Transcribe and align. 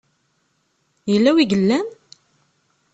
Yella 1.11 1.31
win 1.35 1.45
i 1.53 1.55
yellan? 1.55 1.87